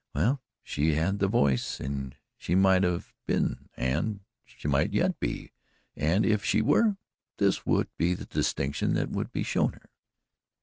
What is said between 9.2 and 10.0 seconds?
be shown her.